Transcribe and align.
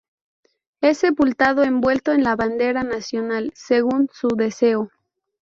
Es 0.81 0.97
sepultado 0.97 1.61
envuelto 1.61 2.11
en 2.11 2.23
la 2.23 2.35
bandera 2.35 2.81
nacional, 2.83 3.51
según 3.53 4.09
su 4.11 4.29
deseo. 4.29 4.89